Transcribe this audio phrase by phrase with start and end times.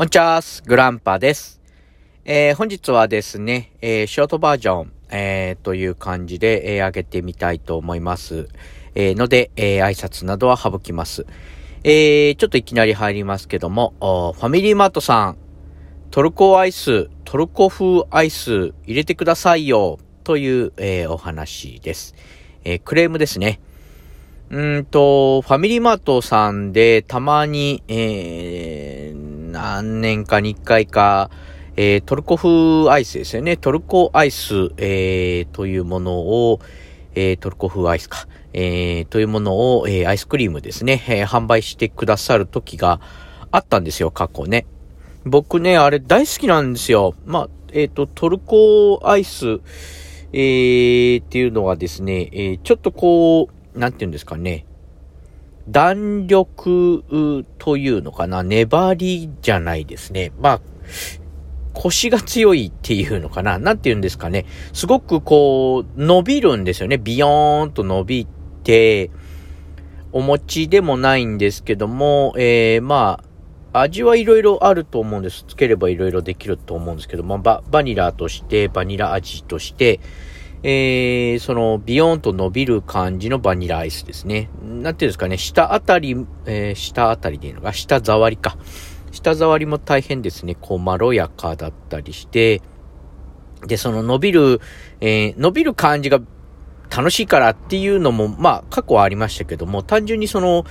[0.00, 1.60] オンチャースグランパです。
[2.24, 8.48] えー、本日はですね、えー、ショートバージョン、えー、という感じで、えー、上げてみたいと思います。
[8.94, 11.26] えー、ので、えー、挨拶などは省きます。
[11.82, 15.38] えー、ちょっといきなり入りますけども、ファミリーマートさん、
[16.12, 22.14] トルコアイス、トルコ風アイス入れてくださいよ、という、えー、お話です。
[22.62, 23.58] えー、クレームですね。
[24.50, 29.07] うんと、ファミリーマートさんでたまに、えー、
[29.48, 31.30] 何年かに一回か、
[31.76, 33.56] えー、トルコ風アイスですよね。
[33.56, 36.60] トルコアイス、えー、というものを、
[37.14, 43.00] えー、トルコ風アイスか、えー、というものを、えー、アイスクリームですね、えー、販売してくださる時が
[43.50, 44.66] あったんですよ、過去ね。
[45.24, 47.14] 僕ね、あれ大好きなんですよ。
[47.24, 49.60] まあ、えっ、ー、と、トルコアイス、
[50.32, 54.66] えー、っていうのはですね、えー、ちょっとこう、なんていうんですかね、
[55.70, 60.32] 弾力というのかな、粘りじゃないですね。
[60.40, 60.60] まあ、
[61.74, 64.46] 腰が強いっていうのかな、なんて言うんですかね。
[64.72, 66.98] すごくこう、伸びるんですよね。
[66.98, 68.26] ビヨーンと伸び
[68.64, 69.10] て、
[70.10, 73.20] お餅でもないんですけども、えー、ま
[73.72, 75.44] あ、味はいろいろあると思うんです。
[75.46, 80.00] つければいろいろできると思うんですけども、ババニラとして、バニラ味として、
[80.62, 84.50] えー、その、ビヨーンと伸びる感じのバニラアイスですね。
[84.62, 88.58] なんていうんですかね、下あたり、えー、下あたりでいいのか、下触りか。
[89.12, 92.60] 下触りも大変ですね、こう、まろやかだったりして、
[93.66, 94.60] で、その伸びる、
[95.00, 96.20] えー、伸びる感じが
[96.94, 100.64] 楽しいからっていうのも、まあ、過去はありましたけども、単純にその、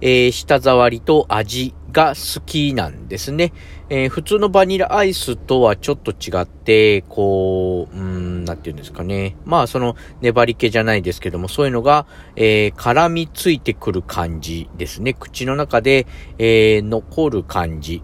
[0.00, 3.52] えー、舌触りと味が好きなんですね。
[3.88, 9.36] えー、普通のバニラアイスとはちょっと違って、こう、うん、なんて言うんですかね。
[9.44, 12.06] まあ、その、粘り気じゃないですけども、そういうのが、
[12.36, 15.14] えー、絡みついてくる感じですね。
[15.14, 16.06] 口の中で、
[16.38, 18.02] えー、残る感じ。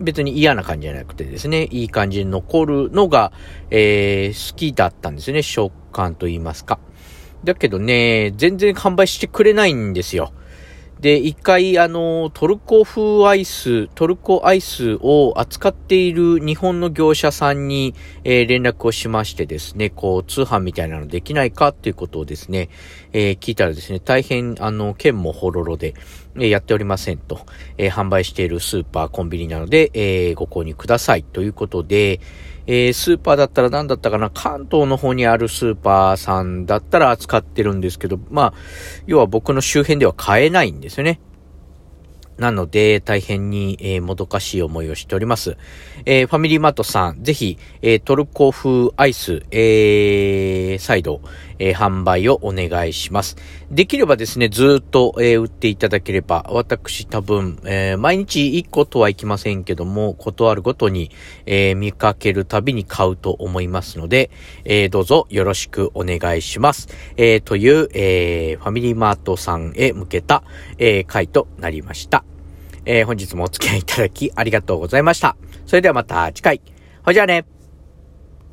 [0.00, 3.32] 別に嫌な感じじゃなくてですね、いい感じに残るのが、
[3.70, 5.42] えー、好きだったんですね。
[5.42, 6.78] 食感と言いますか。
[7.44, 10.32] だけどね、全然販売してくれないんですよ。
[11.02, 22.68] で、一回、あの、トルコ風アイス、トルコアイスを扱っている日本の業者さんに、えー、連絡をしましてですね、こう、通販みたいなのできないかっていうことをですね、
[23.12, 25.94] えー、聞いたらですね、大変、あの、剣もほろろで、
[26.36, 27.46] えー、やっておりませんと、
[27.78, 32.20] え販売しているスーパー、コンビニなので、えご購入くださいということで、
[32.66, 38.54] え、スーパーだったら何だったかな関東の方にあるスーパーさんだったら扱ってるんですけど、まあ、
[39.06, 41.20] 要は僕の周辺では買えないんですよね。
[42.38, 45.56] なので、大変に、えー、もどかしい思いをしております。
[46.06, 51.20] えー、ファミリーマートさん、ぜひ、えー、トルコ風アイス、えー、再度、
[51.62, 53.36] えー、販売をお願いします。
[53.70, 61.10] できればですね、ずっと、えー、売っていただければ、私多分、えー、毎日1個とはいきませんけども、断るごとに、
[61.46, 64.30] え、見かけるたびに買うと思いますので、
[64.64, 66.88] えー、どうぞよろしくお願いします。
[67.16, 70.42] え、という、え、ファミリーマートさんへ向けた、
[70.78, 72.24] え、回となりました。
[72.84, 75.36] え、本日もお付き合いいただきありがとうございました。
[75.66, 76.60] それではまた次回。
[77.04, 77.61] ほじゃあね。